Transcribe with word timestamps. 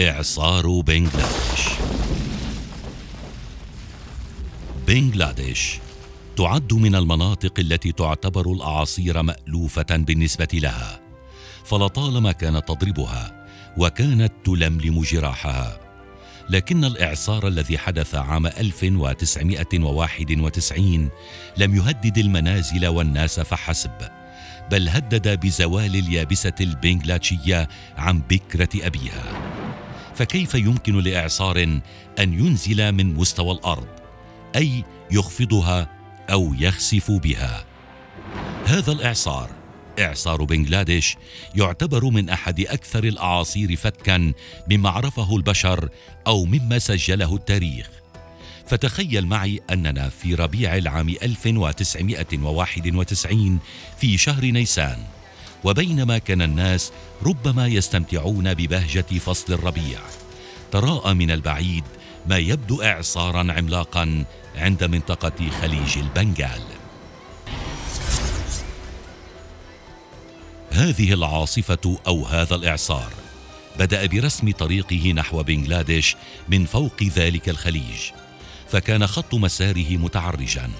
إعصار 0.00 0.80
بنغلاديش. 0.80 1.68
بنغلاديش 4.86 5.78
تعد 6.36 6.72
من 6.72 6.94
المناطق 6.94 7.52
التي 7.58 7.92
تعتبر 7.92 8.52
الأعاصير 8.52 9.22
مألوفة 9.22 9.86
بالنسبة 9.90 10.48
لها 10.52 11.00
فلطالما 11.64 12.32
كانت 12.32 12.68
تضربها 12.68 13.46
وكانت 13.76 14.32
تلملم 14.44 15.02
جراحها. 15.02 15.80
لكن 16.50 16.84
الإعصار 16.84 17.48
الذي 17.48 17.78
حدث 17.78 18.14
عام 18.14 18.46
1991 18.46 21.08
لم 21.56 21.76
يهدد 21.76 22.18
المنازل 22.18 22.86
والناس 22.86 23.40
فحسب 23.40 24.08
بل 24.70 24.88
هدد 24.88 25.40
بزوال 25.40 25.96
اليابسة 25.96 26.54
البنغلاتشية 26.60 27.68
عن 27.96 28.22
بكرة 28.30 28.86
أبيها. 28.86 29.59
فكيف 30.20 30.54
يمكن 30.54 31.00
لإعصار 31.00 31.62
أن 32.18 32.18
ينزل 32.18 32.92
من 32.92 33.14
مستوى 33.14 33.52
الأرض؟ 33.52 33.86
أي 34.56 34.84
يخفضها 35.10 35.90
أو 36.30 36.54
يخسف 36.54 37.10
بها؟ 37.10 37.64
هذا 38.66 38.92
الإعصار 38.92 39.50
إعصار 39.98 40.44
بنغلاديش 40.44 41.16
يعتبر 41.54 42.04
من 42.04 42.28
أحد 42.28 42.60
أكثر 42.60 43.04
الأعاصير 43.04 43.76
فتكا 43.76 44.32
مما 44.70 44.90
عرفه 44.90 45.36
البشر 45.36 45.88
أو 46.26 46.44
مما 46.44 46.78
سجله 46.78 47.36
التاريخ. 47.36 47.90
فتخيل 48.66 49.26
معي 49.26 49.60
أننا 49.70 50.08
في 50.08 50.34
ربيع 50.34 50.76
العام 50.76 51.08
1991 51.08 53.58
في 53.98 54.18
شهر 54.18 54.44
نيسان. 54.44 54.98
وبينما 55.64 56.18
كان 56.18 56.42
الناس 56.42 56.92
ربما 57.22 57.66
يستمتعون 57.66 58.54
ببهجة 58.54 59.18
فصل 59.18 59.52
الربيع. 59.52 59.98
تراءى 60.72 61.14
من 61.14 61.30
البعيد 61.30 61.84
ما 62.26 62.38
يبدو 62.38 62.82
إعصارا 62.82 63.52
عملاقا 63.52 64.24
عند 64.56 64.84
منطقة 64.84 65.50
خليج 65.62 65.98
البنغال. 65.98 66.62
هذه 70.70 71.12
العاصفة 71.12 71.98
أو 72.06 72.26
هذا 72.26 72.54
الإعصار 72.54 73.12
بدأ 73.78 74.06
برسم 74.06 74.50
طريقه 74.50 75.12
نحو 75.12 75.42
بنغلاديش 75.42 76.16
من 76.48 76.64
فوق 76.64 77.02
ذلك 77.02 77.48
الخليج 77.48 78.10
فكان 78.68 79.06
خط 79.06 79.34
مساره 79.34 79.96
متعرجا. 79.96 80.70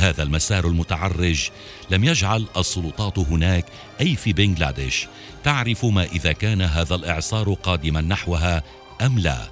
هذا 0.00 0.22
المسار 0.22 0.66
المتعرج. 0.66 1.50
لم 1.90 2.04
يجعل 2.04 2.46
السلطات 2.56 3.18
هناك 3.18 3.64
أي 4.00 4.16
في 4.16 4.32
بنغلاديش. 4.32 5.06
تعرف 5.44 5.84
ما 5.84 6.04
إذا 6.04 6.32
كان 6.32 6.62
هذا 6.62 6.94
الإعصار 6.94 7.52
قادما 7.52 8.00
نحوها 8.00 8.62
أم 9.00 9.18
لا. 9.18 9.48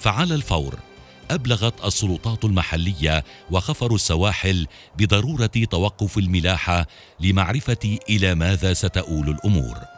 فعلى 0.00 0.34
الفور 0.34 0.78
أبلغت 1.30 1.84
السلطات 1.84 2.44
المحلية 2.44 3.24
وخفر 3.50 3.94
السواحل 3.94 4.66
بضرورة 4.96 5.46
توقف 5.46 6.18
الملاحة 6.18 6.86
لمعرفة 7.20 7.98
إلى 8.10 8.34
ماذا 8.34 8.74
ستؤول 8.74 9.28
الأمور. 9.28 9.93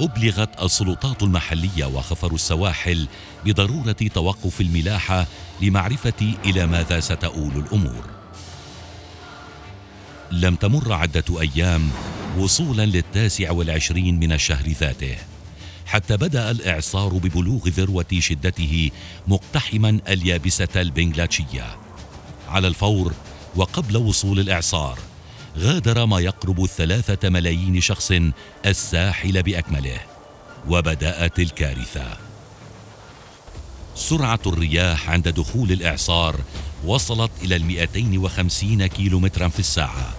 أبلغت 0.00 0.62
السلطات 0.62 1.22
المحلية 1.22 1.84
وخفر 1.84 2.34
السواحل 2.34 3.08
بضرورة 3.44 3.92
توقف 3.92 4.60
الملاحة 4.60 5.26
لمعرفة 5.60 6.34
إلى 6.44 6.66
ماذا 6.66 7.00
ستؤول 7.00 7.56
الأمور. 7.56 8.04
لم 10.32 10.54
تمر 10.54 10.92
عدة 10.92 11.40
أيام 11.40 11.90
وصولا 12.38 12.86
للتاسع 12.86 13.50
والعشرين 13.50 14.20
من 14.20 14.32
الشهر 14.32 14.68
ذاته 14.68 15.16
حتى 15.86 16.16
بدأ 16.16 16.50
الإعصار 16.50 17.08
ببلوغ 17.08 17.68
ذروة 17.68 18.06
شدته 18.18 18.90
مقتحما 19.28 20.00
اليابسة 20.08 20.68
البنغلاتشية 20.76 21.76
على 22.48 22.68
الفور 22.68 23.12
وقبل 23.56 23.96
وصول 23.96 24.40
الإعصار 24.40 24.98
غادر 25.58 26.06
ما 26.06 26.20
يقرب 26.20 26.64
الثلاثه 26.64 27.28
ملايين 27.28 27.80
شخص 27.80 28.12
الساحل 28.66 29.42
بأكمله 29.42 30.00
وبدأت 30.68 31.38
الكارثة. 31.38 32.06
سرعة 33.96 34.40
الرياح 34.46 35.10
عند 35.10 35.28
دخول 35.28 35.72
الإعصار 35.72 36.40
وصلت 36.84 37.30
المئتين 37.44 38.18
وخمسين 38.18 38.86
كيلومترا 38.86 39.48
في 39.48 39.58
الساعة. 39.58 40.14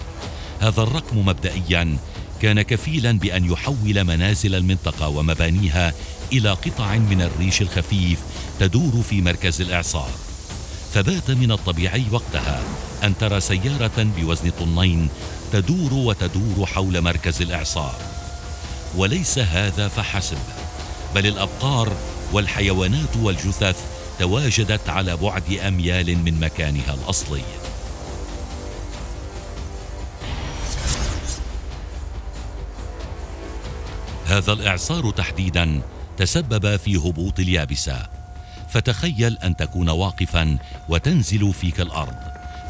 هذا 0.59 0.84
الرقم 0.84 1.18
مبدئيا 1.18 1.97
كان 2.41 2.62
كفيلا 2.62 3.12
بأن 3.12 3.51
يحول 3.51 4.03
منازل 4.03 4.56
المنطقة 4.56 5.07
ومبانيها 5.07 5.94
إلى 6.34 6.50
قطع 6.50 6.95
من 6.95 7.22
الريش 7.22 7.62
الخفيف 7.62 8.19
تدور 8.59 9.03
في 9.09 9.22
مركز 9.22 9.62
الإعصار. 9.62 10.09
فبات 10.95 11.31
من 11.31 11.51
الطبيعي 11.51 12.06
وقتها 12.11 12.63
أن 13.03 13.17
ترى 13.17 13.39
سيارة 13.39 13.91
بوزن 13.97 14.50
طنين 14.50 15.09
تدور 15.51 15.94
وتدور 15.94 16.66
حول 16.66 17.01
مركز 17.01 17.41
الإعصار. 17.41 17.95
وليس 18.95 19.39
هذا 19.39 19.88
فحسب 19.88 20.38
بل 21.16 21.28
الأبقار 21.28 21.94
والحيوانات 22.33 23.17
والجثث 23.17 23.83
تواجدت 24.19 24.89
على 24.89 25.17
بعد 25.17 25.53
أميال 25.67 26.17
من 26.17 26.39
مكانها 26.39 26.94
الأصلي. 26.94 27.44
هذا 34.25 34.53
الإعصار 34.53 35.12
تحديدا 35.12 35.81
تسبب 36.17 36.75
في 36.75 36.95
هبوط 36.95 37.39
اليابسة. 37.39 38.25
فتخيل 38.75 39.38
أن 39.38 39.56
تكون 39.56 39.90
واقفا 39.90 40.58
وتنزل 40.90 41.53
فيك 41.53 41.81
الأرض 41.81 42.16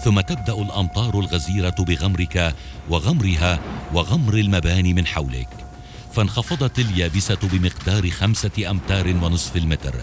ثم 0.04 0.20
تبدأ 0.20 0.54
الأمطار 0.54 1.20
الغزيرة 1.20 1.76
بغمرك 1.80 2.56
وغمرها 2.90 3.60
وغمر 3.94 4.34
المباني 4.34 4.94
من 4.94 5.08
حولك. 5.08 5.48
فانخفضت 6.14 6.80
اليابسة 6.80 7.38
بمقدار 7.44 8.10
خمسة 8.10 8.70
أمتار 8.70 9.08
ونصف 9.08 9.56
المتر. 9.56 9.96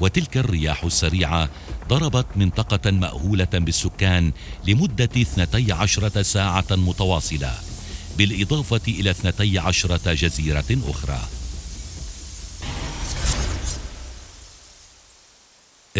وتلك 0.00 0.36
الرياح 0.36 0.84
السريعة 0.84 1.48
ضربت 1.88 2.26
منطقة 2.36 2.90
مأهولة 2.90 3.48
بالسكان 3.52 4.32
لمدة 4.66 5.10
اثنتي 5.16 5.72
عشرة 5.72 6.22
ساعة 6.22 6.66
متواصلة 6.70 7.52
بالإضافة 8.18 8.80
إلى 8.88 9.10
اثنتي 9.10 9.58
عشرة 9.58 10.12
جزيرة 10.12 10.78
أخرى. 10.88 11.35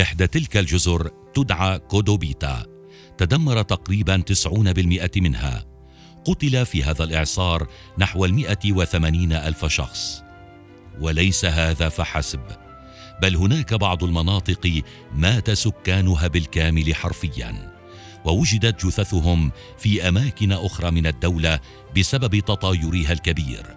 إحدى 0.00 0.26
تلك 0.26 0.56
الجزر 0.56 1.10
تدعى 1.34 1.78
كودوبيتا. 1.78 2.66
تدمر 3.18 3.62
تقريبا 3.62 4.16
90% 4.16 5.20
منها. 5.20 5.64
قتل 6.24 6.66
في 6.66 6.84
هذا 6.84 7.04
الإعصار 7.04 7.68
نحو 7.98 8.24
المئة 8.24 8.72
وثمانين 8.72 9.32
ألف 9.32 9.64
شخص. 9.64 10.22
وليس 11.00 11.44
هذا 11.44 11.88
فحسب 11.88 12.40
بل 13.22 13.36
هناك 13.36 13.74
بعض 13.74 14.04
المناطق 14.04 14.82
مات 15.14 15.50
سكانها 15.50 16.26
بالكامل 16.26 16.94
حرفياً 16.94 17.76
ووجدت 18.26 18.86
جثثهم 18.86 19.52
في 19.78 20.08
أماكن 20.08 20.52
أخرى 20.52 20.90
من 20.90 21.06
الدولة 21.06 21.60
بسبب 21.96 22.38
تطايرها 22.38 23.12
الكبير. 23.12 23.76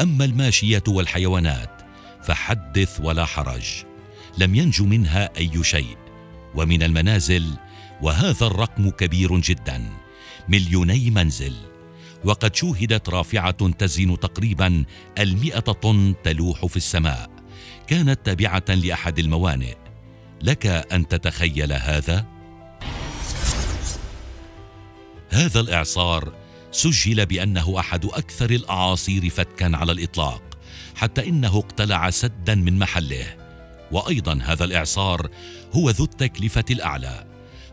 أما 0.00 0.24
الماشية 0.24 0.82
والحيوانات 0.88 1.82
فحدث 2.22 3.00
ولا 3.00 3.24
حرج. 3.24 3.84
لم 4.38 4.54
ينج 4.54 4.82
منها 4.82 5.30
أي 5.36 5.64
شيء. 5.64 5.96
ومن 6.54 6.82
المنازل 6.82 7.54
وهذا 8.02 8.46
الرقم 8.46 8.90
كبير 8.90 9.38
جدا 9.38 9.90
مليوني 10.48 11.10
منزل. 11.10 11.54
وقد 12.24 12.54
شوهدت 12.54 13.08
رافعة 13.08 13.70
تزن 13.70 14.20
تقريبا 14.20 14.84
المئة 15.18 15.60
طن 15.60 16.14
تلوح 16.24 16.66
في 16.66 16.76
السماء. 16.76 17.30
كانت 17.86 18.26
تابعة 18.26 18.64
لأحد 18.68 19.18
الموانئ. 19.18 19.74
لك 20.42 20.66
أن 20.66 21.08
تتخيل 21.08 21.72
هذا؟ 21.72 22.26
هذا 25.30 25.60
الإعصار 25.60 26.32
سجل 26.72 27.26
بأنه 27.26 27.78
أحد 27.78 28.04
أكثر 28.04 28.50
الأعاصير 28.50 29.28
فتكا 29.28 29.76
على 29.76 29.92
الإطلاق 29.92 30.42
حتى 30.96 31.28
إنه 31.28 31.58
اقتلع 31.58 32.10
سدا 32.10 32.54
من 32.54 32.78
محله. 32.78 33.41
وأيضا 33.92 34.38
هذا 34.44 34.64
الإعصار 34.64 35.28
هو 35.72 35.90
ذو 35.90 36.04
التكلفة 36.04 36.64
الأعلى. 36.70 37.24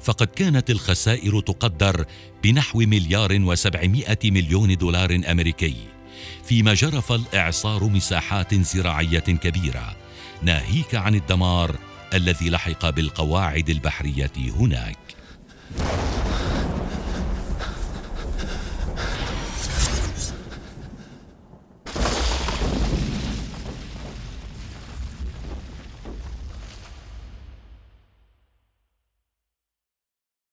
فقد 0.02 0.28
كانت 0.28 0.70
الخسائر 0.70 1.40
تقدر 1.40 2.06
بنحو 2.44 2.80
مليار 2.80 3.42
وسبعمائة 3.42 4.32
مليون 4.32 4.78
دولار 4.78 5.22
أمريكي 5.32 5.76
فيما 6.44 6.74
جرف 6.74 7.12
الإعصار 7.12 7.84
مساحات 7.84 8.56
زراعية 8.56 9.20
كبيرة 9.20 9.96
ناهيك 10.42 10.96
عن 10.96 11.16
الدمار 11.16 11.76
الذي 12.14 12.50
لحق 12.50 12.90
بالقواعد 12.90 13.70
البحرية 13.70 14.32
هناك. 14.38 15.19